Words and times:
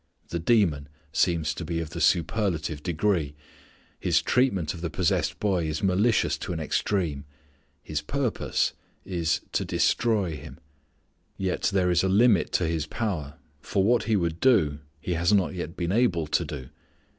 The 0.29 0.39
demon 0.39 0.89
seems 1.13 1.53
to 1.53 1.63
be 1.63 1.79
of 1.79 1.91
the 1.91 2.01
superlative 2.01 2.81
degree. 2.81 3.35
His 3.99 4.19
treatment 4.23 4.73
of 4.73 4.81
the 4.81 4.89
possessed 4.89 5.39
boy 5.39 5.67
is 5.67 5.83
malicious 5.83 6.39
to 6.39 6.53
an 6.53 6.59
extreme. 6.59 7.23
His 7.83 8.01
purpose 8.01 8.73
is 9.05 9.41
"to 9.51 9.63
destroy" 9.63 10.35
him. 10.35 10.59
Yet 11.37 11.69
there 11.71 11.91
is 11.91 12.01
a 12.01 12.09
limit 12.09 12.51
to 12.53 12.65
his 12.67 12.87
power, 12.87 13.35
for 13.59 13.83
what 13.83 14.05
he 14.05 14.15
would 14.15 14.39
do 14.39 14.79
he 14.99 15.13
has 15.13 15.31
not 15.33 15.53
yet 15.53 15.77
been 15.77 15.91
able 15.91 16.25
to 16.25 16.45
do. 16.45 16.69